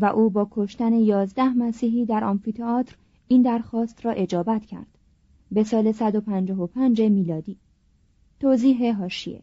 [0.00, 2.96] و او با کشتن یازده مسیحی در آمفیتئاتر
[3.28, 4.98] این درخواست را اجابت کرد.
[5.52, 7.56] به سال 155 میلادی.
[8.40, 9.42] توضیح هاشیه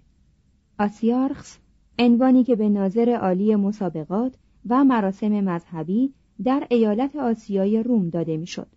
[0.79, 1.57] آسیارخس
[1.99, 4.35] عنوانی که به ناظر عالی مسابقات
[4.69, 8.67] و مراسم مذهبی در ایالت آسیای روم داده می‌شد.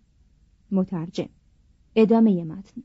[0.71, 1.29] مترجم.
[1.95, 2.83] ادامه متن.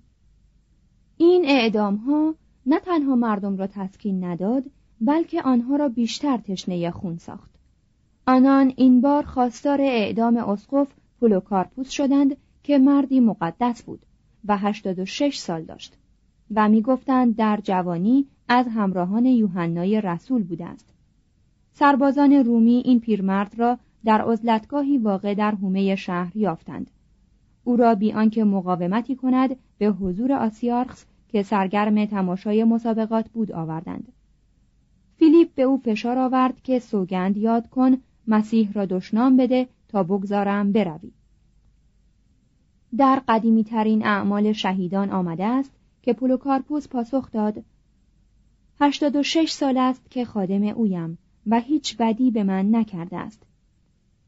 [1.17, 2.35] این اعدام ها
[2.67, 4.65] نه تنها مردم را تسکین نداد
[5.01, 7.54] بلکه آنها را بیشتر تشنه خون ساخت.
[8.27, 10.89] آنان این بار خواستار اعدام اسقف
[11.21, 14.01] پولوکارپوس شدند که مردی مقدس بود
[14.45, 15.97] و 86 سال داشت
[16.55, 20.95] و می‌گفتند در جوانی از همراهان یوحنای رسول بوده است
[21.73, 26.91] سربازان رومی این پیرمرد را در عزلتگاهی واقع در حومه شهر یافتند.
[27.65, 34.13] او را بی آنکه مقاومتی کند به حضور آسیارخس که سرگرم تماشای مسابقات بود آوردند.
[35.17, 37.97] فیلیپ به او فشار آورد که سوگند یاد کن
[38.29, 41.13] مسیح را دشنام بده تا بگذارم بروی.
[42.97, 47.65] در قدیمی ترین اعمال شهیدان آمده است که پولوکارپوس پاسخ داد
[48.81, 53.43] هشتاد و شش سال است که خادم اویم و هیچ بدی به من نکرده است.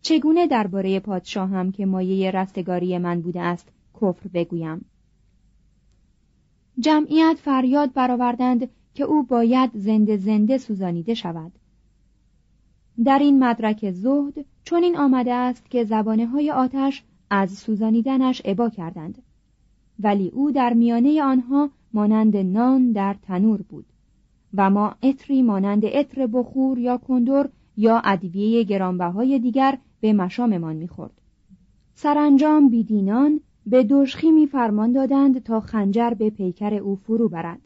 [0.03, 4.85] چگونه درباره پادشاهم که مایه رستگاری من بوده است کفر بگویم؟
[6.79, 11.53] جمعیت فریاد برآوردند که او باید زنده زنده سوزانیده شود.
[13.05, 18.69] در این مدرک زهد چون این آمده است که زبانه های آتش از سوزانیدنش عبا
[18.69, 19.23] کردند.
[20.01, 23.87] ولی او در میانه آنها مانند نان در تنور بود
[24.55, 31.21] و ما اتری مانند اتر بخور یا کندور یا ادویه گرانبهای دیگر به مشاممان می‌خورد.
[31.95, 37.61] سرانجام بیدینان به دوشخیمی فرمان دادند تا خنجر به پیکر او فرو برد.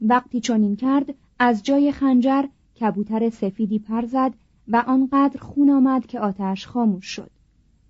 [0.00, 2.44] وقتی چنین کرد از جای خنجر
[2.80, 4.32] کبوتر سفیدی پر زد
[4.68, 7.30] و آنقدر خون آمد که آتش خاموش شد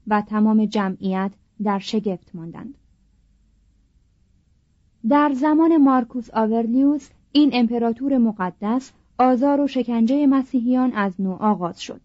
[0.06, 1.32] و تمام جمعیت
[1.62, 2.74] در شگفت ماندند.
[5.08, 12.00] در زمان مارکوس آورلیوس این امپراتور مقدس آزار و شکنجه مسیحیان از نو آغاز شد.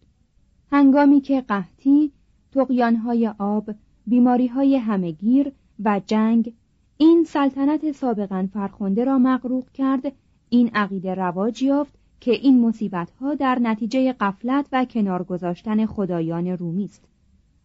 [0.71, 2.11] هنگامی که قحطی
[2.51, 3.69] تقیانهای آب
[4.07, 5.51] بیماریهای همگیر
[5.83, 6.53] و جنگ
[6.97, 10.11] این سلطنت سابقا فرخنده را مغروق کرد
[10.49, 16.85] این عقیده رواج یافت که این مصیبتها در نتیجه قفلت و کنار گذاشتن خدایان رومی
[16.85, 17.03] است.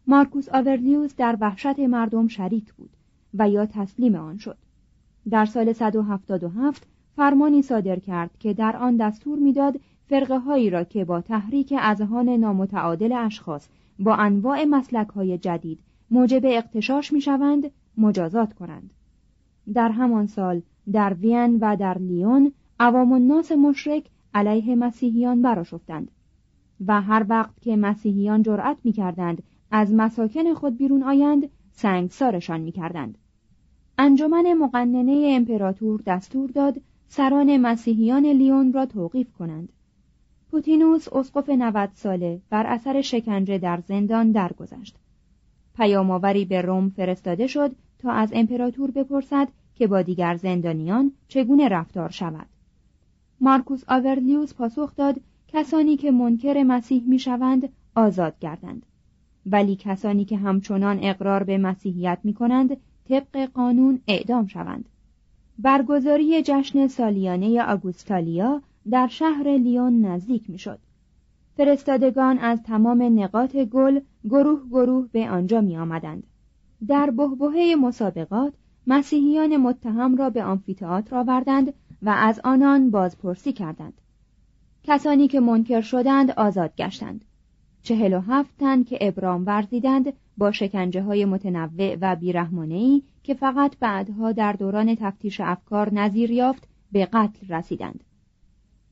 [0.06, 2.90] مارکوس آورلیوس در وحشت مردم شریک بود
[3.34, 4.56] و یا تسلیم آن شد.
[5.31, 11.04] در سال 177 فرمانی صادر کرد که در آن دستور می‌داد فرقه هایی را که
[11.04, 13.69] با تحریک اذهان نامتعادل اشخاص
[13.99, 15.78] با انواع مسلک های جدید
[16.10, 18.90] موجب اقتشاش می‌شوند مجازات کنند.
[19.75, 20.62] در همان سال
[20.93, 24.04] در وین و در لیون عوام الناس مشرک
[24.34, 26.11] علیه مسیحیان براشفتند
[26.87, 33.19] و هر وقت که مسیحیان جرأت می‌کردند از مساکن خود بیرون آیند سنگسارشان می‌کردند.
[33.99, 39.73] انجمن مقننه امپراتور دستور داد سران مسیحیان لیون را توقیف کنند.
[40.50, 44.96] پوتینوس اسقف 90 ساله بر اثر شکنجه در زندان درگذشت.
[45.76, 52.11] پیامآوری به روم فرستاده شد تا از امپراتور بپرسد که با دیگر زندانیان چگونه رفتار
[52.11, 52.46] شود.
[53.43, 58.87] مارکوس آورلیوس پاسخ داد کسانی که منکر مسیح می‌شوند آزاد گردند
[59.47, 62.77] ولی کسانی که همچنان اقرار به مسیحیت می کنند
[63.09, 64.89] طبق قانون اعدام شوند
[65.59, 70.79] برگزاری جشن سالیانه آگوستالیا در شهر لیون نزدیک می‌شد.
[71.56, 76.27] فرستادگان از تمام نقاط گل گروه گروه به آنجا می آمدند.
[76.88, 78.55] در بهبهه مسابقات
[78.87, 84.00] مسیحیان متهم را به آمفیتئاتر آوردند و از آنان بازپرسی کردند.
[84.82, 87.25] کسانی که منکر شدند آزاد گشتند.
[87.82, 93.76] چهل و هفت تن که ابرام ورزیدند با شکنجه های متنوع و بیرحمانهی که فقط
[93.81, 98.04] بعدها در دوران تفتیش افکار نظیر یافت به قتل رسیدند.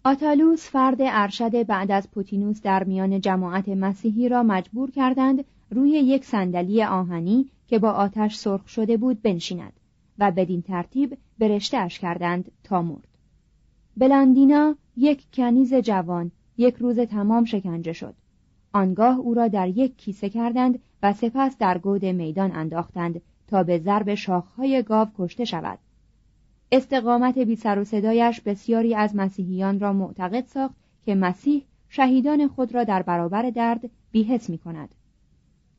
[0.04, 6.24] آتالوس فرد ارشد بعد از پوتینوس در میان جماعت مسیحی را مجبور کردند روی یک
[6.24, 9.79] صندلی آهنی که با آتش سرخ شده بود بنشیند
[10.20, 13.08] و بدین ترتیب برشتهاش کردند تا مرد.
[13.96, 18.14] بلاندینا یک کنیز جوان یک روز تمام شکنجه شد.
[18.72, 23.78] آنگاه او را در یک کیسه کردند و سپس در گود میدان انداختند تا به
[23.78, 25.78] ضرب شاخهای گاو کشته شود.
[26.72, 30.74] استقامت بی سر و صدایش بسیاری از مسیحیان را معتقد ساخت
[31.04, 34.94] که مسیح شهیدان خود را در برابر درد بیحس می کند.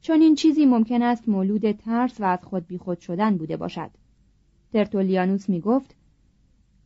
[0.01, 3.91] چون این چیزی ممکن است مولود ترس و از خود بیخود شدن بوده باشد.
[4.73, 5.95] ترتولیانوس می گفت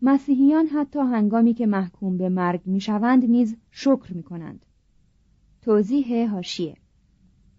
[0.01, 4.65] مسیحیان حتی هنگامی که محکوم به مرگ می شوند نیز شکر می کنند.
[5.61, 6.75] توضیح هاشیه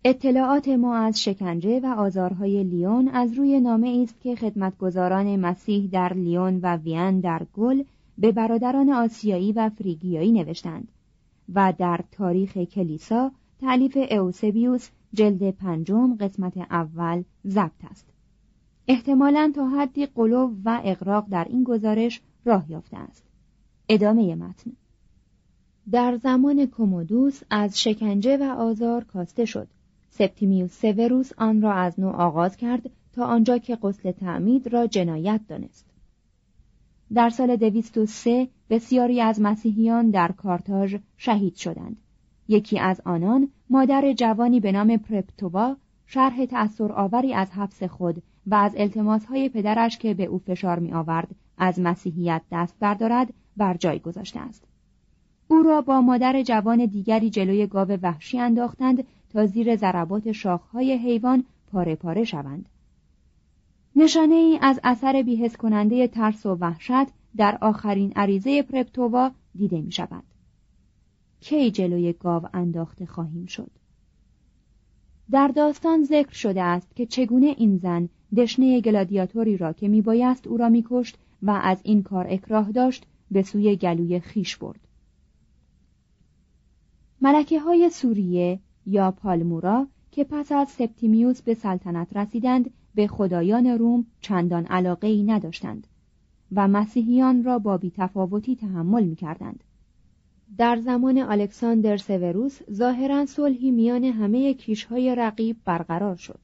[0.04, 6.12] اطلاعات ما از شکنجه و آزارهای لیون از روی نامه است که خدمتگزاران مسیح در
[6.12, 7.82] لیون و وین در گل
[8.18, 10.88] به برادران آسیایی و فریگیایی نوشتند
[11.54, 18.15] و در تاریخ کلیسا تعلیف اوسبیوس جلد پنجم قسمت اول ضبط است
[18.88, 23.24] احتمالا تا حدی قلوب و اقراق در این گزارش راه یافته است.
[23.88, 24.72] ادامه متن.
[25.90, 29.68] در زمان کومودوس از شکنجه و آزار کاسته شد.
[30.08, 35.40] سپتیمیوس سوروس آن را از نو آغاز کرد تا آنجا که قسل تعمید را جنایت
[35.48, 35.86] دانست.
[37.14, 42.00] در سال دویست و سه بسیاری از مسیحیان در کارتاژ شهید شدند.
[42.48, 45.76] یکی از آنان مادر جوانی به نام پرپتووا
[46.06, 50.92] شرح تأثیر آوری از حبس خود و از التماسهای پدرش که به او فشار می
[50.92, 54.64] آورد از مسیحیت دست بردارد بر جای گذاشته است
[55.48, 61.44] او را با مادر جوان دیگری جلوی گاو وحشی انداختند تا زیر ضربات شاخهای حیوان
[61.72, 62.68] پاره پاره شوند.
[63.96, 69.92] نشانه ای از اثر بی‌حس کننده ترس و وحشت در آخرین عریضه پرپتوا دیده می
[69.92, 70.22] شود.
[71.40, 73.70] کی جلوی گاو انداخته خواهیم شد؟
[75.30, 80.56] در داستان ذکر شده است که چگونه این زن دشنه گلادیاتوری را که میبایست او
[80.56, 84.80] را میکشت و از این کار اکراه داشت به سوی گلوی خویش برد.
[87.20, 94.06] ملکه های سوریه یا پالمیرا که پس از سپتیمیوس به سلطنت رسیدند به خدایان روم
[94.20, 95.86] چندان علاقه ای نداشتند
[96.52, 99.64] و مسیحیان را با بیتفاوتی تحمل می کردند.
[100.58, 106.38] در زمان الکساندر سوروس ظاهرا صلحی میان همه کیشهای رقیب برقرار شد.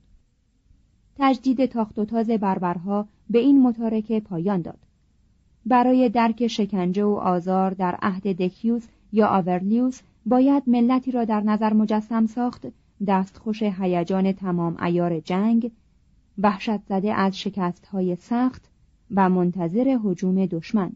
[1.19, 4.79] تجدید تاخت و تاز بربرها به این متارکه پایان داد.
[5.67, 11.73] برای درک شکنجه و آزار در عهد دکیوس یا آورلیوس باید ملتی را در نظر
[11.73, 12.67] مجسم ساخت
[13.07, 15.71] دستخوش هیجان تمام ایار جنگ
[16.39, 18.63] وحشت زده از شکست های سخت
[19.15, 20.93] و منتظر حجوم دشمن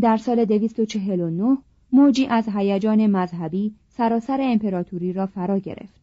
[0.00, 1.58] در سال 249
[1.92, 5.99] موجی از هیجان مذهبی سراسر امپراتوری را فرا گرفت.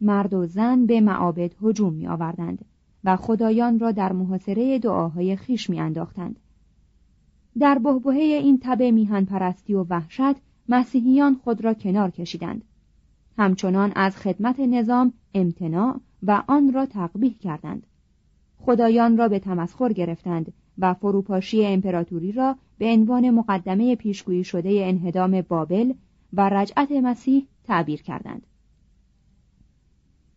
[0.00, 2.64] مرد و زن به معابد هجوم می آوردند
[3.04, 6.40] و خدایان را در محاصره دعاهای خیش می انداختند.
[7.58, 10.36] در بهبهه این تب میهن پرستی و وحشت
[10.68, 12.64] مسیحیان خود را کنار کشیدند.
[13.38, 17.86] همچنان از خدمت نظام امتناع و آن را تقبیح کردند.
[18.58, 25.40] خدایان را به تمسخر گرفتند و فروپاشی امپراتوری را به عنوان مقدمه پیشگویی شده انهدام
[25.40, 25.92] بابل
[26.32, 28.46] و رجعت مسیح تعبیر کردند.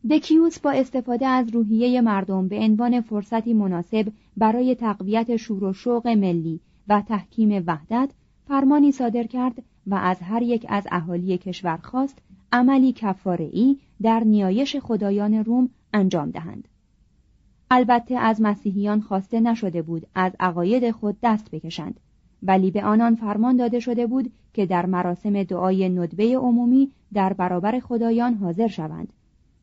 [0.10, 6.08] دکیوس با استفاده از روحیه مردم به عنوان فرصتی مناسب برای تقویت شور و شوق
[6.08, 8.10] ملی و تحکیم وحدت
[8.48, 12.18] فرمانی صادر کرد و از هر یک از اهالی کشور خواست
[12.52, 16.68] عملی کفاره‌ای در نیایش خدایان روم انجام دهند.
[17.72, 22.00] البته از مسیحیان خواسته نشده بود از عقاید خود دست بکشند
[22.44, 27.80] ولی به آنان فرمان داده شده بود که در مراسم دعای ندبه عمومی در برابر
[27.80, 29.14] خدایان حاضر شوند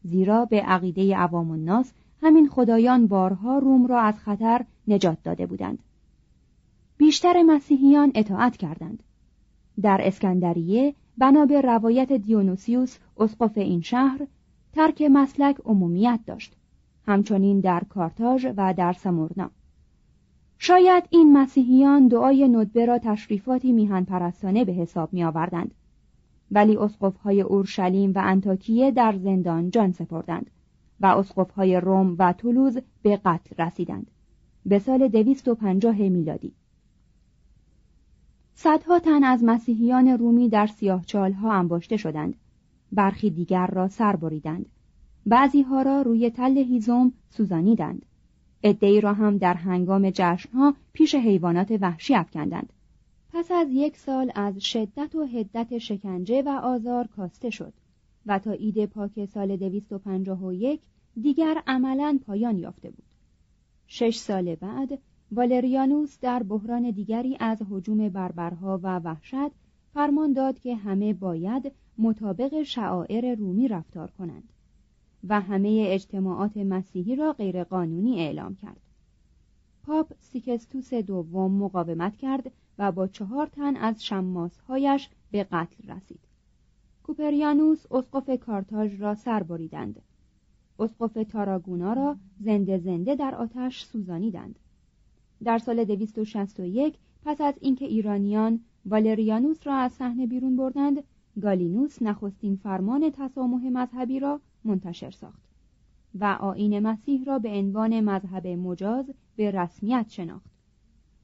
[0.04, 1.92] زیرا به عقیده عوام الناس
[2.22, 5.78] همین خدایان بارها روم را از خطر نجات داده بودند.
[6.96, 9.02] بیشتر مسیحیان اطاعت کردند.
[9.82, 14.26] در اسکندریه بنا به روایت دیونوسیوس اسقف این شهر
[14.72, 16.56] ترک مسلک عمومیت داشت
[17.06, 19.50] همچنین در کارتاژ و در سمورنا.
[20.58, 25.74] شاید این مسیحیان دعای ندبه را تشریفاتی میهن پرستانه به حساب می آوردند
[26.50, 26.78] ولی
[27.24, 30.50] های اورشلیم و انتاکیه در زندان جان سپردند
[31.00, 31.22] و
[31.56, 34.10] های روم و تولوز به قتل رسیدند
[34.66, 36.52] به سال 250 میلادی.
[38.54, 42.34] صدها تن از مسیحیان رومی در سیاهچالها انباشته شدند.
[42.92, 44.66] برخی دیگر را سر بریدند.
[45.26, 48.06] بعضی ها را روی تل هیزم سوزانیدند.
[48.64, 52.72] عدهای را هم در هنگام جشنها پیش حیوانات وحشی افکندند.
[53.34, 57.72] پس از یک سال از شدت و حدت شکنجه و آزار کاسته شد
[58.26, 60.80] و تا ایده پاک سال 251
[61.22, 63.04] دیگر عملا پایان یافته بود
[63.86, 64.98] شش سال بعد
[65.32, 69.52] والریانوس در بحران دیگری از حجوم بربرها و وحشت
[69.94, 74.52] فرمان داد که همه باید مطابق شعائر رومی رفتار کنند
[75.28, 78.80] و همه اجتماعات مسیحی را غیرقانونی اعلام کرد.
[79.82, 86.20] پاپ سیکستوس دوم مقاومت کرد و با چهار تن از شماسهایش به قتل رسید.
[87.02, 90.02] کوپریانوس اسقف کارتاژ را سر بریدند.
[90.78, 94.58] اسقف تاراگونا را زنده زنده در آتش سوزانیدند.
[95.44, 101.04] در سال 261 پس از اینکه ایرانیان والریانوس را از صحنه بیرون بردند،
[101.42, 105.42] گالینوس نخستین فرمان تسامح مذهبی را منتشر ساخت
[106.14, 110.50] و آین مسیح را به عنوان مذهب مجاز به رسمیت شناخت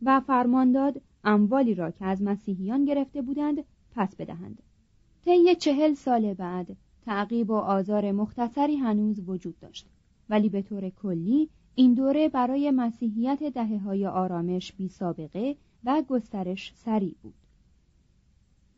[0.03, 4.63] و فرمان داد اموالی را که از مسیحیان گرفته بودند پس بدهند.
[5.25, 9.87] طی چهل سال بعد تعقیب و آزار مختصری هنوز وجود داشت.
[10.29, 16.73] ولی به طور کلی این دوره برای مسیحیت دهه های آرامش بی سابقه و گسترش
[16.77, 17.35] سریع بود.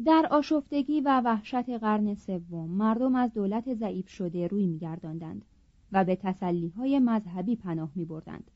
[0.05, 5.45] در آشفتگی و وحشت قرن سوم مردم از دولت ضعیف شده روی میگرداندند
[5.93, 8.51] و به تسلیهای مذهبی پناه می بردند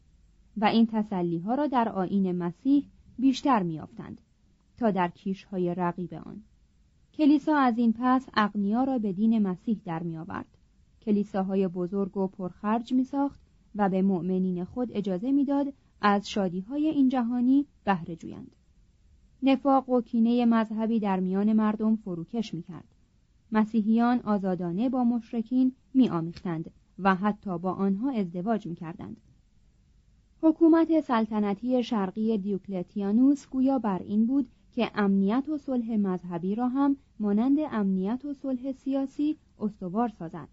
[0.57, 2.85] و این تسلیها را در آین مسیح
[3.19, 4.21] بیشتر میافتند
[4.77, 6.43] تا در کیشهای رقیب آن.
[7.15, 10.47] کلیسا از این پس اغنیا را به دین مسیح در می آورد
[11.01, 13.41] کلیساهای بزرگ و پرخرج می ساخت
[13.75, 18.57] و به مؤمنین خود اجازه می‌داد از شادیهای این جهانی بهره جویند.
[19.43, 22.95] نفاق و کینه مذهبی در میان مردم فروکش می‌کرد.
[23.53, 29.21] مسیحیان آزادانه با مشرکین میآمیختند و حتی با آنها ازدواج می‌کردند.
[30.43, 36.97] حکومت سلطنتی شرقی دیوکلتیانوس گویا بر این بود که امنیت و صلح مذهبی را هم
[37.21, 40.49] مانند امنیت و صلح سیاسی استوار سازد.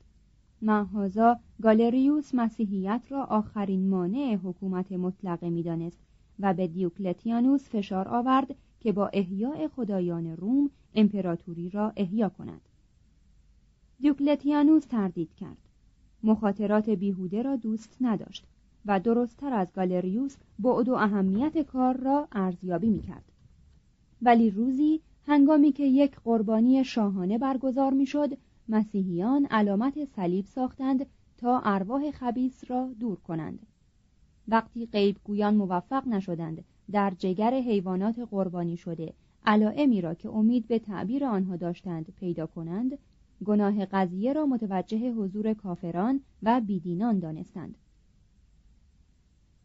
[0.62, 6.00] محازا گالریوس مسیحیت را آخرین مانع حکومت مطلقه می‌دانست
[6.40, 12.62] و به دیوکلتیانوس فشار آورد که با احیاء خدایان روم امپراتوری را احیا کند.
[14.00, 15.58] دیوکلتیانوس تردید کرد.
[16.24, 18.46] مخاطرات بیهوده را دوست نداشت.
[18.86, 23.32] و درستتر از گالریوس بعد و اهمیت کار را ارزیابی می‌کرد.
[24.22, 28.38] ولی روزی هنگامی که یک قربانی شاهانه برگزار می‌شد
[28.70, 31.06] مسیحیان علامت صلیب ساختند
[31.38, 33.66] تا ارواح خبیس را دور کنند.
[34.48, 39.14] وقتی غیبگویان موفق نشدند در جگر حیوانات قربانی شده
[39.46, 42.98] علائمی را که امید به تعبیر آنها داشتند پیدا کنند
[43.46, 47.76] گناه قضیه را متوجه حضور کافران و بیدینان دانستند.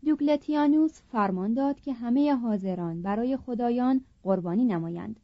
[0.03, 5.21] دیوکلتیانوس فرمان داد که همه حاضران برای خدایان قربانی نمایند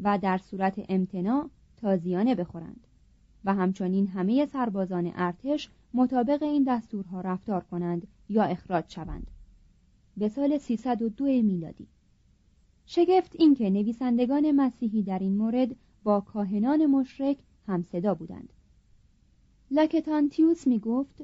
[0.00, 2.86] و در صورت امتناع تازیانه بخورند
[3.44, 9.30] و همچنین همه سربازان ارتش مطابق این دستورها رفتار کنند یا اخراج شوند.
[10.16, 11.86] به سال 302 میلادی.
[12.86, 17.36] شگفت اینکه نویسندگان مسیحی در این مورد با کاهنان مشرک
[17.66, 18.52] همصدا بودند.
[19.70, 21.22] لاکتانتیوس می گفت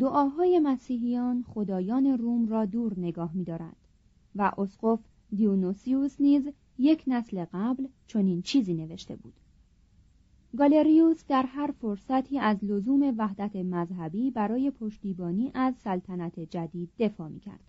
[0.00, 3.76] دعاهای مسیحیان خدایان روم را دور نگاه می دارد
[4.36, 5.00] و اسقف
[5.34, 6.48] دیونوسیوس نیز
[6.78, 9.34] یک نسل قبل چنین چیزی نوشته بود
[10.56, 17.40] گالریوس در هر فرصتی از لزوم وحدت مذهبی برای پشتیبانی از سلطنت جدید دفاع می
[17.40, 17.64] کرد.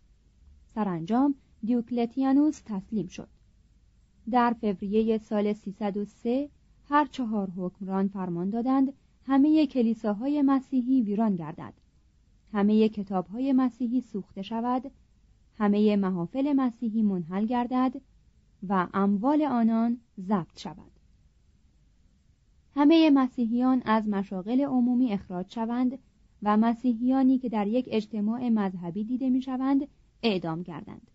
[0.75, 3.27] سرانجام دیوکلتیانوس تسلیم شد.
[4.31, 6.49] در فوریه سال 303
[6.89, 11.73] هر چهار حکمران فرمان دادند همه کلیساهای مسیحی ویران گردد.
[12.55, 14.91] همه کتابهای مسیحی سوخته شود،
[15.57, 18.01] همه محافل مسیحی منحل گردد
[18.69, 20.91] و اموال آنان ضبط شود.
[22.75, 25.99] همه مسیحیان از مشاغل عمومی اخراج شوند
[26.43, 29.87] و مسیحیانی که در یک اجتماع مذهبی دیده می شوند
[30.23, 31.11] اعدام گردند.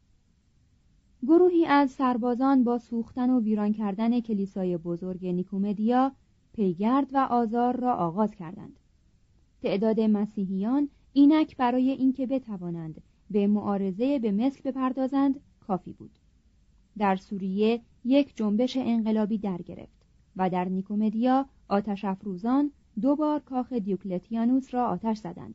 [1.22, 6.12] گروهی از سربازان با سوختن و ویران کردن کلیسای بزرگ نیکومدیا
[6.52, 8.78] پیگرد و آزار را آغاز کردند.
[9.62, 16.18] تعداد مسیحیان اینک برای اینکه بتوانند به معارضه به مثل بپردازند کافی بود.
[16.98, 23.72] در سوریه یک جنبش انقلابی در گرفت و در نیکومدیا آتش افروزان دو بار کاخ
[23.72, 25.54] دیوکلتیانوس را آتش زدند.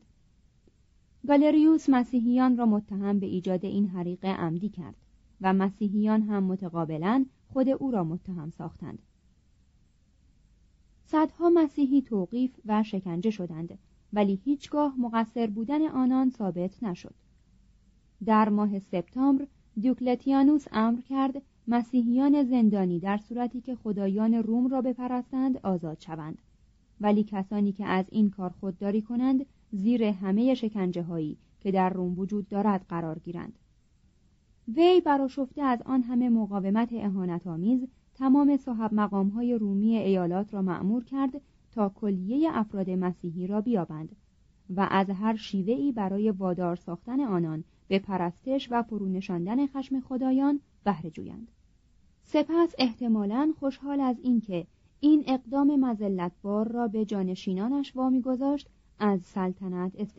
[1.28, 4.96] گالریوس مسیحیان را متهم به ایجاد این حریق عمدی کرد
[5.40, 9.02] و مسیحیان هم متقابلا خود او را متهم ساختند.
[11.04, 13.78] صدها مسیحی توقیف و شکنجه شدند
[14.12, 17.14] ولی هیچگاه مقصر بودن آنان ثابت نشد.
[18.24, 19.46] در ماه سپتامبر
[19.80, 26.38] دیوکلتیانوس امر کرد مسیحیان زندانی در صورتی که خدایان روم را بپرستند آزاد شوند
[27.00, 32.18] ولی کسانی که از این کار خودداری کنند زیر همه شکنجه هایی که در روم
[32.18, 33.58] وجود دارد قرار گیرند
[34.68, 36.92] وی براشفته از آن همه مقاومت
[37.46, 41.40] آمیز تمام صاحب مقام های رومی ایالات را معمور کرد
[41.76, 44.16] تا کلیه افراد مسیحی را بیابند
[44.76, 51.10] و از هر شیوهی برای وادار ساختن آنان به پرستش و فرونشاندن خشم خدایان بهره
[51.10, 51.48] جویند.
[52.22, 54.66] سپس احتمالا خوشحال از اینکه
[55.00, 60.18] این اقدام مزلتبار را به جانشینانش وامی گذاشت از سلطنت است...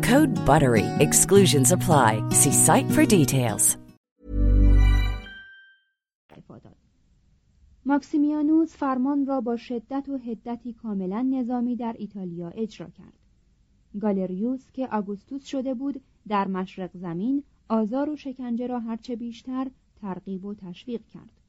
[0.01, 0.85] Code BUTTERY.
[0.99, 2.11] Exclusions apply.
[2.31, 3.77] See site for details.
[7.85, 13.19] ماکسیمیانوس فرمان را با شدت و هدتی کاملا نظامی در ایتالیا اجرا کرد.
[14.01, 19.67] گالریوس که آگوستوس شده بود در مشرق زمین آزار و شکنجه را هرچه بیشتر
[20.01, 21.41] ترغیب و تشویق کرد.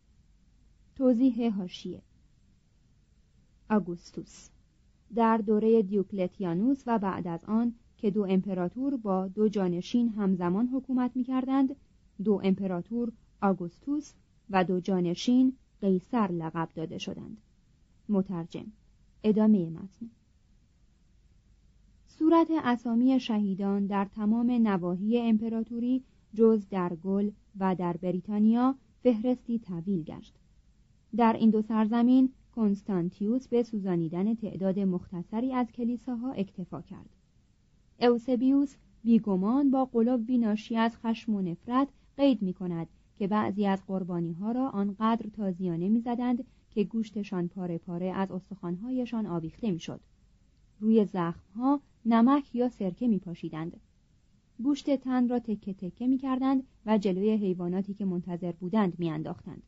[0.96, 2.02] توضیح هاشیه
[3.70, 4.48] آگوستوس
[5.14, 11.10] در دوره دیوکلتیانوس و بعد از آن که دو امپراتور با دو جانشین همزمان حکومت
[11.14, 11.76] می کردند
[12.24, 13.12] دو امپراتور
[13.42, 14.12] آگوستوس
[14.50, 17.36] و دو جانشین قیصر لقب داده شدند.
[18.08, 18.66] مترجم
[19.24, 20.10] ادامه متن.
[22.06, 26.02] صورت اسامی شهیدان در تمام نواحی امپراتوری
[26.34, 30.34] جز در گل و در بریتانیا فهرستی طویل گشت.
[31.16, 37.21] در این دو سرزمین کنستانتیوس به سوزانیدن تعداد مختصری از کلیساها اکتفا کرد.
[38.02, 42.86] اوسبیوس بیگمان با قلوبی ناشی از خشم و نفرت قید می کند
[43.18, 49.26] که بعضی از قربانی ها را آنقدر تازیانه می‌زدند که گوشتشان پاره پاره از استخوانهایشان
[49.26, 50.00] آویخته می‌شد.
[50.80, 53.80] روی زخمها نمک یا سرکه می پاشیدند.
[54.62, 59.62] گوشت تن را تکه تکه می کردند و جلوی حیواناتی که منتظر بودند می انداختند.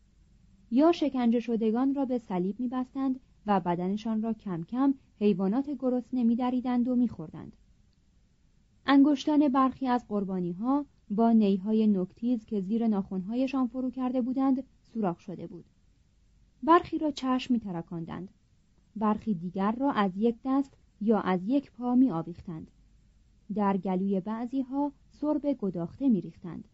[0.71, 6.25] یا شکنجه شدگان را به صلیب می بستند و بدنشان را کم کم حیوانات گرسنه
[6.25, 7.57] می دریدند و می خوردند.
[8.87, 15.21] انگشتان برخی از قربانی ها با نیهای نکتیز که زیر ناخونهایشان فرو کرده بودند سوراخ
[15.21, 15.65] شده بود.
[16.63, 18.29] برخی را چشم می ترکاندند
[18.97, 22.71] برخی دیگر را از یک دست یا از یک پا می آویختند
[23.55, 26.69] در گلوی بعضی ها سرب گداخته می ریختند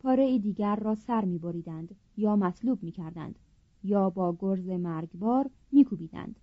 [0.00, 3.38] پاره دیگر را سر می بریدند یا مصلوب می کردند
[3.84, 6.40] یا با گرز مرگبار می کوبیدند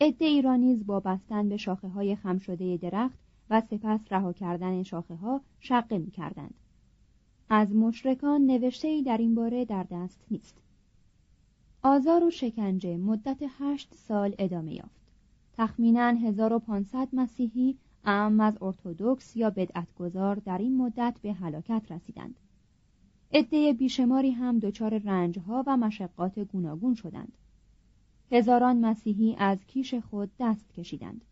[0.00, 3.18] ایرانیز با بستن به شاخه های خم شده درخت
[3.50, 6.54] و سپس رها کردن شاخه ها شقه می کردند.
[7.48, 10.54] از مشرکان نوشته ای در این باره در دست نیست.
[11.82, 15.06] آزار و شکنجه مدت هشت سال ادامه یافت.
[15.56, 22.34] تخمینا 1500 مسیحی اعم از ارتودکس یا بدعتگذار در این مدت به هلاکت رسیدند.
[23.32, 27.32] عده بیشماری هم دچار رنجها و مشقات گوناگون شدند.
[28.32, 31.24] هزاران مسیحی از کیش خود دست کشیدند.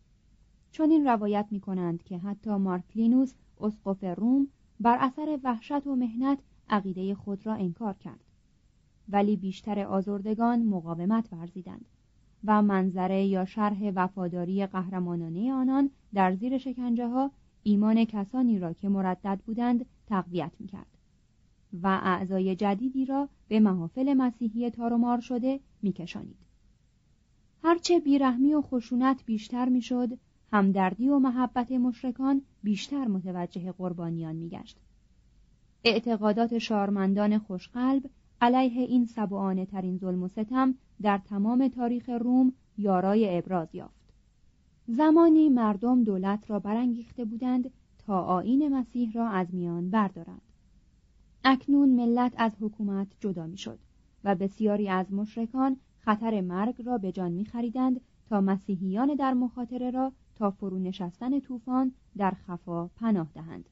[0.75, 4.47] چون این روایت می کنند که حتی مارکلینوس اسقف روم
[4.79, 8.19] بر اثر وحشت و مهنت عقیده خود را انکار کرد
[9.09, 11.85] ولی بیشتر آزردگان مقاومت ورزیدند
[12.45, 17.31] و منظره یا شرح وفاداری قهرمانانه آنان در زیر شکنجه ها
[17.63, 20.97] ایمان کسانی را که مردد بودند تقویت می کرد
[21.83, 26.37] و اعضای جدیدی را به محافل مسیحی تارومار شده میکشانید.
[27.63, 30.17] هرچه بیرحمی و خشونت بیشتر می‌شد
[30.51, 34.77] همدردی و محبت مشرکان بیشتر متوجه قربانیان میگشت.
[35.83, 38.09] اعتقادات شارمندان خوشقلب
[38.41, 44.13] علیه این سبعانه ترین ظلم و ستم در تمام تاریخ روم یارای ابراز یافت.
[44.87, 50.41] زمانی مردم دولت را برانگیخته بودند تا آین مسیح را از میان بردارند.
[51.43, 53.79] اکنون ملت از حکومت جدا می‌شد
[54.23, 60.11] و بسیاری از مشرکان خطر مرگ را به جان میخریدند تا مسیحیان در مخاطره را
[60.35, 63.69] تا فرو نشستن طوفان در خفا پناه دهند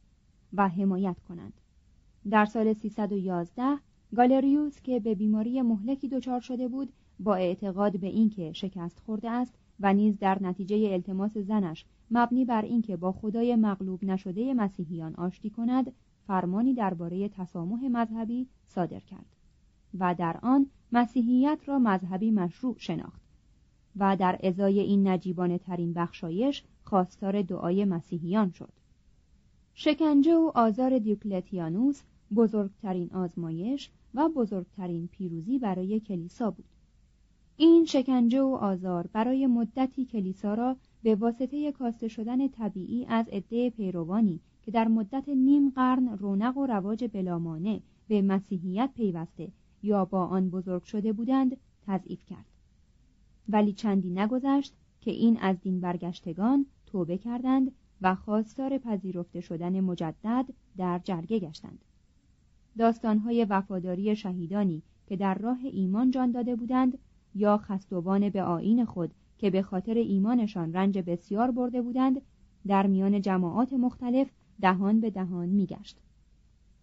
[0.53, 1.53] و حمایت کنند.
[2.29, 3.77] در سال 311
[4.15, 9.53] گالریوس که به بیماری مهلکی دچار شده بود با اعتقاد به اینکه شکست خورده است
[9.79, 15.49] و نیز در نتیجه التماس زنش مبنی بر اینکه با خدای مغلوب نشده مسیحیان آشتی
[15.49, 15.93] کند
[16.27, 19.25] فرمانی درباره تسامح مذهبی صادر کرد
[19.99, 23.22] و در آن مسیحیت را مذهبی مشروع شناخت.
[23.97, 28.73] و در ازای این نجیبانه ترین بخشایش خواستار دعای مسیحیان شد.
[29.73, 32.01] شکنجه و آزار دیوکلتیانوس
[32.35, 36.65] بزرگترین آزمایش و بزرگترین پیروزی برای کلیسا بود.
[37.57, 43.69] این شکنجه و آزار برای مدتی کلیسا را به واسطه کاسته شدن طبیعی از عده
[43.69, 49.51] پیروانی که در مدت نیم قرن رونق و رواج بلامانه به مسیحیت پیوسته
[49.83, 52.52] یا با آن بزرگ شده بودند تضعیف کرد.
[53.49, 60.45] ولی چندی نگذشت که این از دین برگشتگان توبه کردند و خواستار پذیرفته شدن مجدد
[60.77, 61.85] در جرگه گشتند.
[62.77, 66.97] داستانهای وفاداری شهیدانی که در راه ایمان جان داده بودند
[67.35, 72.21] یا خستوان به آین خود که به خاطر ایمانشان رنج بسیار برده بودند
[72.67, 74.27] در میان جماعات مختلف
[74.61, 75.97] دهان به دهان میگشت.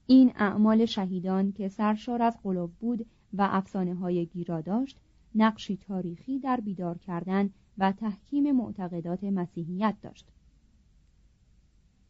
[0.07, 4.99] این اعمال شهیدان که سرشار از قلوب بود و افسانه های گیرا داشت
[5.35, 10.27] نقشی تاریخی در بیدار کردن و تحکیم معتقدات مسیحیت داشت.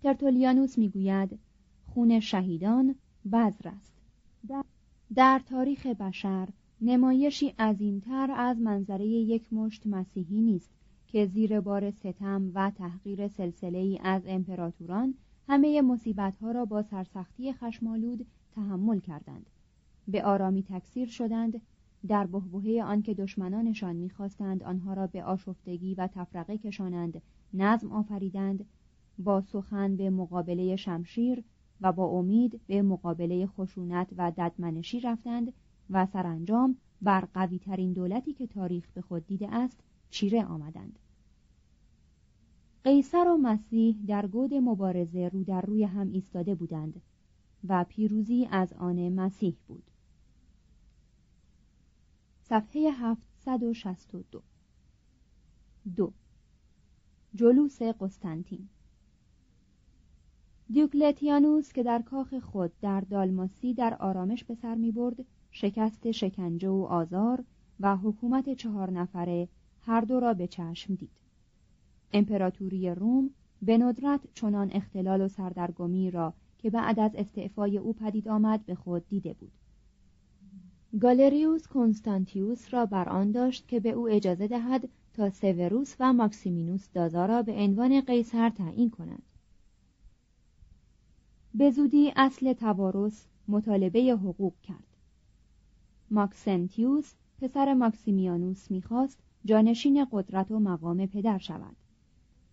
[0.03, 1.39] ترتولیانوس می‌گوید
[1.87, 2.95] خون شهیدان
[3.33, 3.93] بذر است
[5.15, 6.49] در تاریخ بشر
[6.81, 10.71] نمایشی عظیمتر از منظره یک مشت مسیحی نیست
[11.07, 15.15] که زیر بار ستم و تحقیر سلسله ای از امپراتوران
[15.49, 19.47] همه مصیبتها را با سرسختی خشمالود تحمل کردند.
[20.09, 21.61] به آرامی تکثیر شدند
[22.09, 27.23] در بهبهه آنکه دشمنانشان می‌خواستند آنها را به آشفتگی و تفرقه کشانند
[27.55, 28.67] نظم آفریدند
[29.19, 31.45] با سخن به مقابله شمشیر
[31.81, 35.53] و با امید به مقابله خشونت و ددمنشی رفتند
[35.91, 40.99] و سرانجام بر قوی ترین دولتی که تاریخ به خود دیده است چیره آمدند.
[42.85, 47.03] قیصر و مسیح در گود مبارزه رو در روی هم ایستاده بودند
[47.69, 49.90] و پیروزی از آن مسیح بود.
[52.51, 54.43] صفحه 762
[55.97, 56.13] دو.
[57.35, 58.69] جلوس قسطنطین.
[60.73, 65.17] دیوکلتیانوس که در کاخ خود در دالماسی در آرامش به سر می برد
[65.51, 67.45] شکست شکنجه و آزار
[67.81, 69.49] و حکومت چهار نفره
[69.81, 71.17] هر دو را به چشم دید.
[72.13, 73.31] امپراتوری روم
[73.63, 78.75] به ندرت چنان اختلال و سردرگمی را که بعد از استعفای او پدید آمد به
[78.75, 79.53] خود دیده بود.
[80.99, 86.89] گالریوس کنستانتیوس را بر آن داشت که به او اجازه دهد تا سوروس و ماکسیمینوس
[86.95, 89.23] دازا را به عنوان قیصر تعیین کند
[91.55, 94.97] به زودی اصل توارث مطالبه حقوق کرد.
[96.11, 101.77] ماکسنتیوس پسر ماکسیمیانوس می‌خواست جانشین قدرت و مقام پدر شود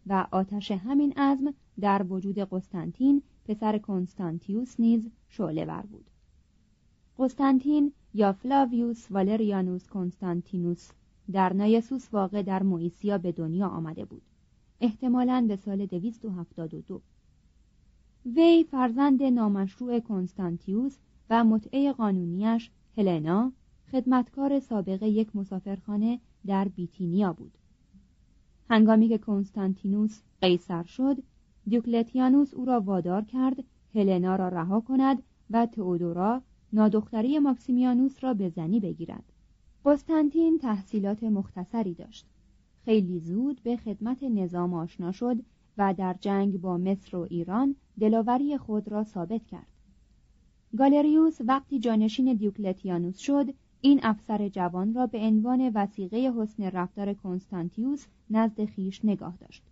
[0.08, 6.06] و آتش همین عزم در وجود قسطنطین پسر کنستانتیوس نیز شعله بود.
[7.20, 10.90] قسطنطین یا فلاویوس والریانوس کنستانتینوس
[11.32, 14.22] در نایسوس واقع در مویسیا به دنیا آمده بود.
[14.82, 17.02] احتمالاً به سال 272
[18.26, 20.98] وی فرزند نامشروع کنستانتیوس
[21.30, 23.52] و متعه قانونیش هلنا
[23.92, 27.58] خدمتکار سابق یک مسافرخانه در بیتینیا بود.
[28.70, 31.18] هنگامی که کنستانتینوس قیصر شد
[31.68, 33.64] دیوکلتیانوس او را وادار کرد
[33.96, 36.42] هلنا را رها کند و تئودورا
[36.74, 39.24] نادختری ماکسیمیانوس را به زنی بگیرد.
[39.86, 42.26] قسطنطین تحصیلات مختصری داشت.
[42.86, 45.38] خیلی زود به خدمت نظام آشنا شد
[45.78, 49.68] و در جنگ با مصر و ایران دلاوری خود را ثابت کرد.
[50.78, 58.06] گالریوس وقتی جانشین دیوکلتیانوس شد این افسر جوان را به عنوان وسیقه حسن رفتار کنستانتیوس
[58.30, 59.64] نزد خیش نگاه داشت.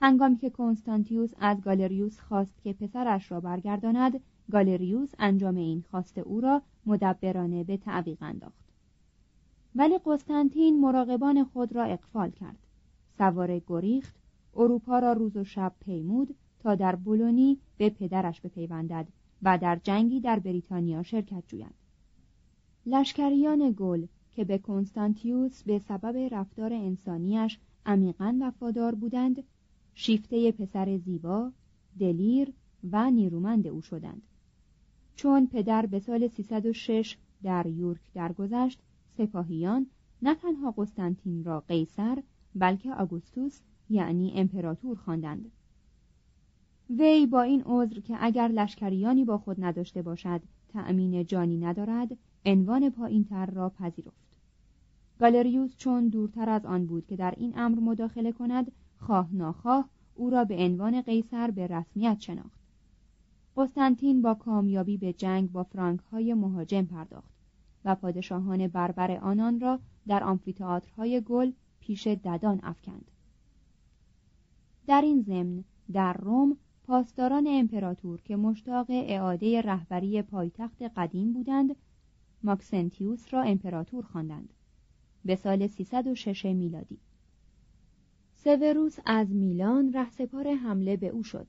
[0.00, 6.40] هنگامی که کنستانتیوس از گالریوس خواست که پسرش را برگرداند گالریوس انجام این خواست او
[6.40, 8.64] را مدبرانه به تعویق انداخت.
[9.74, 12.58] ولی قسطنطین مراقبان خود را اقفال کرد.
[13.18, 14.14] سوار گریخت
[14.56, 19.08] اروپا را روز و شب پیمود تا در بولونی به پدرش بپیوندد
[19.42, 21.74] و در جنگی در بریتانیا شرکت جوید.
[22.86, 29.42] لشکریان گل که به کنستانتیوس به سبب رفتار انسانیش عمیقا وفادار بودند
[29.94, 31.52] شیفته پسر زیبا
[32.00, 32.52] دلیر
[32.92, 34.22] و نیرومند او شدند.
[35.16, 38.80] چون پدر به سال 306 در یورک درگذشت
[39.16, 39.86] سپاهیان
[40.22, 42.22] نه تنها قسطنطین را قیصر
[42.54, 45.50] بلکه آگوستوس یعنی امپراتور خواندند.
[46.90, 50.40] وی با این عذر که اگر لشکریانی با خود نداشته باشد
[50.72, 54.38] تأمین جانی ندارد عنوان پایینتر را پذیرفت
[55.20, 60.30] گالریوس چون دورتر از آن بود که در این امر مداخله کند خواه ناخواه او
[60.30, 62.61] را به عنوان قیصر به رسمیت شناخت
[63.56, 67.32] قسطنطین با کامیابی به جنگ با فرانک های مهاجم پرداخت
[67.84, 73.10] و پادشاهان بربر آنان را در آمفیتئاترهای گل پیش ددان افکند.
[74.86, 81.76] در این ضمن در روم پاسداران امپراتور که مشتاق اعاده رهبری پایتخت قدیم بودند
[82.42, 84.52] ماکسنتیوس را امپراتور خواندند.
[85.24, 86.98] به سال 306 میلادی.
[88.34, 91.46] سوروس از میلان رهسپار حمله به او شد.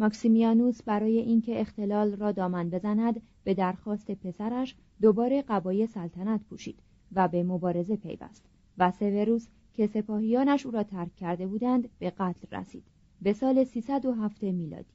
[0.00, 6.78] ماکسیمیانوس برای اینکه اختلال را دامن بزند به درخواست پسرش دوباره قبای سلطنت پوشید
[7.12, 8.44] و به مبارزه پیوست
[8.78, 12.84] و سوروس که سپاهیانش او را ترک کرده بودند به قتل رسید
[13.22, 14.94] به سال 307 میلادی.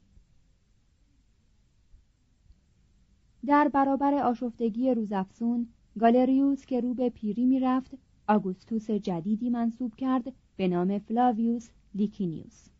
[3.45, 5.67] در برابر آشفتگی روزافسون
[5.99, 7.91] گالریوس که رو به پیری می‌رفت
[8.27, 12.74] آگوستوس جدیدی منصوب کرد به نام فلاویوس لیکینیوس.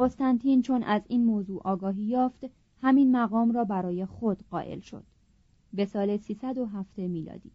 [0.00, 2.44] قسطنطین چون از این موضوع آگاهی یافت
[2.82, 5.04] همین مقام را برای خود قائل شد.
[5.72, 7.50] به سال 307 میلادی.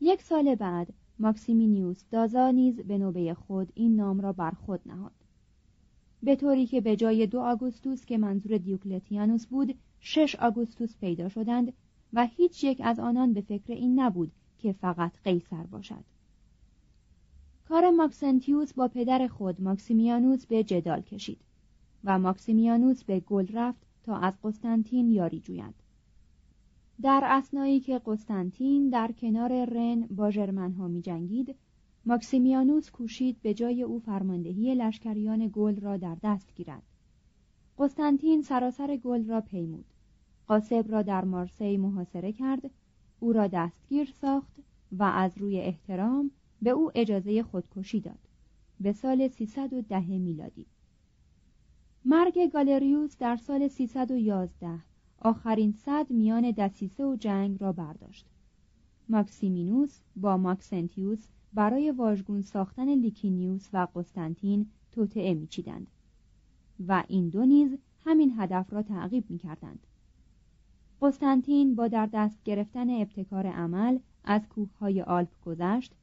[0.00, 5.12] یک سال بعد ماکسیمینیوس دازا نیز به نوبه خود این نام را بر خود نهاد.
[6.22, 11.72] به طوری که به جای دو آگوستوس که منظور دیوکلتیانوس بود شش آگوستوس پیدا شدند
[12.12, 16.04] و هیچ یک از آنان به فکر این نبود که فقط قیصر باشد.
[17.68, 21.40] کار ماکسنتیوس با پدر خود ماکسیمیانوس به جدال کشید
[22.04, 25.74] و ماکسیمیانوس به گل رفت تا از قسطنطین یاری جوید
[27.02, 31.54] در اسنایی که قسطنطین در کنار رن با ژرمنها می جنگید
[32.06, 36.82] ماکسیمیانوس کوشید به جای او فرماندهی لشکریان گل را در دست گیرد.
[37.78, 39.84] قسطنطین سراسر گل را پیمود.
[40.46, 42.70] قاسب را در مارسی محاصره کرد
[43.20, 44.52] او را دستگیر ساخت
[44.92, 46.30] و از روی احترام
[46.62, 48.18] به او اجازه خودکشی داد.
[48.80, 50.66] به سال 310 میلادی.
[52.04, 54.78] مرگ گالریوس در سال 311
[55.18, 58.26] آخرین صد میان دسیسه و جنگ را برداشت.
[59.08, 65.86] ماکسیمینوس با ماکسنتیوس برای واژگون ساختن لیکینیوس و قسطنطین توطعه میچیدند
[66.88, 69.86] و این دو نیز همین هدف را تعقیب می‌کردند.
[71.02, 75.94] قسطنطین با در دست گرفتن ابتکار عمل از کوههای آلپ گذشت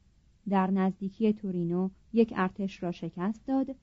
[0.50, 3.76] در نزدیکی تورینو یک ارتش را شکست داد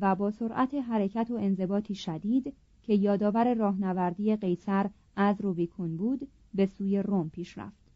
[0.00, 6.66] و با سرعت حرکت و انضباطی شدید که یادآور راهنوردی قیصر از روبیکون بود به
[6.66, 7.86] سوی روم پیش رفت.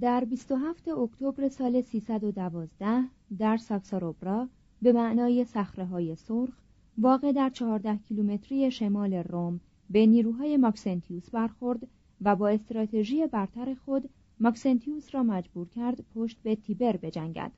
[0.00, 3.04] در 27 اکتبر سال 312
[3.38, 4.48] در ساکساروبرا
[4.82, 6.54] به معنای صخره های سرخ
[6.98, 11.86] واقع در 14 کیلومتری شمال روم به نیروهای ماکسنتیوس برخورد
[12.20, 14.08] و با استراتژی برتر خود
[14.40, 17.52] ماکسنتیوس را مجبور کرد پشت به تیبر بجنگد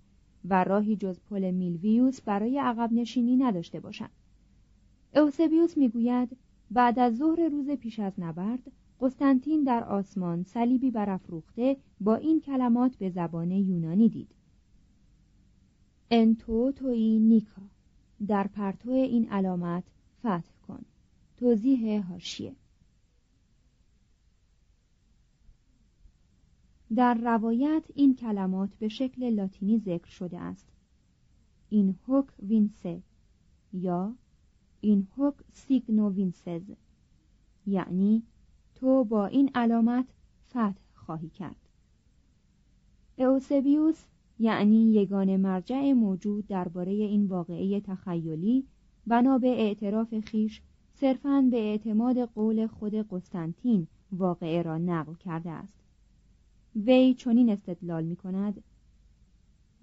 [0.45, 4.11] و راهی جز پل میلویوس برای عقب نشینی نداشته باشد
[5.15, 6.37] اوسبیوس می‌گوید
[6.71, 12.97] بعد از ظهر روز پیش از نبرد قسطنطین در آسمان صلیبی برافروخته با این کلمات
[12.97, 14.29] به زبان یونانی دید.
[16.11, 17.63] انتو توی نیکا
[18.27, 19.85] در پرتو این علامت
[20.21, 20.85] فتح کن.
[21.37, 22.53] توضیح هاشیه
[26.97, 30.69] در روایت این کلمات به شکل لاتینی ذکر شده است.
[31.69, 33.03] این هوک وینسه
[33.73, 34.15] یا
[34.81, 36.63] این هوک سیگنو وینسز
[37.67, 38.23] یعنی
[38.75, 40.07] تو با این علامت
[40.49, 41.57] فتح خواهی کرد.
[43.19, 44.05] اوسبیوس
[44.39, 48.67] یعنی یگان مرجع موجود درباره این واقعه تخیلی
[49.07, 50.63] بنا به اعتراف خیش
[50.95, 55.82] صرفاً به اعتماد قول خود قسطنطین واقعه را نقل کرده است.
[56.77, 58.63] وی چنین استدلال می کند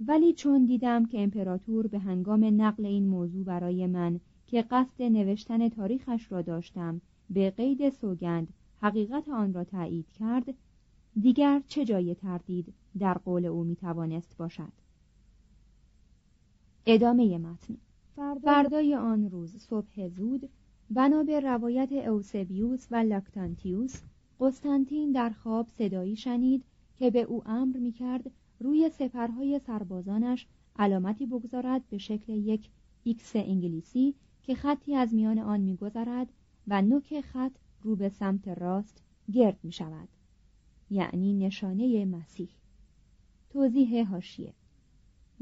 [0.07, 5.69] ولی چون دیدم که امپراتور به هنگام نقل این موضوع برای من که قصد نوشتن
[5.69, 10.53] تاریخش را داشتم به قید سوگند حقیقت آن را تایید کرد
[11.21, 14.71] دیگر چه جای تردید در قول او می توانست باشد؟
[16.85, 17.77] ادامه متن.
[18.41, 20.49] فردای آن روز صبح زود
[20.89, 24.01] بنا به روایت اوسبیوس و لاکتانتیوس
[24.39, 26.63] قسطنطین در خواب صدایی شنید
[26.99, 32.69] که به او امر می کرد روی سپرهای سربازانش علامتی بگذارد به شکل یک
[33.03, 36.33] X انگلیسی که خطی از میان آن میگذرد
[36.67, 40.07] و نوک خط رو به سمت راست گرد می شود
[40.89, 42.49] یعنی نشانه مسیح.
[43.49, 44.53] توضیح حاشیه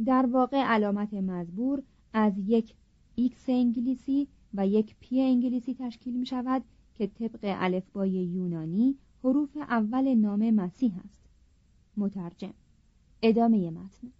[0.06, 2.74] در واقع علامت مزبور از یک
[3.16, 6.64] ایکس انگلیسی و یک پی انگلیسی تشکیل می شود
[6.96, 11.27] که طبق الفبای یونانی حروف اول نام مسیح است.
[11.98, 12.54] مترجم.
[13.24, 14.12] ادامه متن.